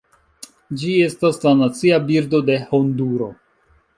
Ĝi 0.83 0.93
estas 1.07 1.37
la 1.43 1.51
nacia 1.59 2.01
birdo 2.09 2.41
de 2.47 2.57
Honduro. 2.73 3.31